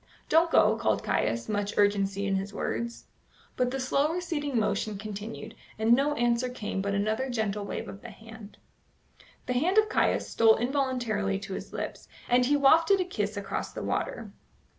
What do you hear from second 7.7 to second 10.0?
of the hand. The hand of